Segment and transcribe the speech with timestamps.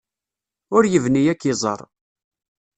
[0.75, 1.79] Ur yebni ad k-iẓer.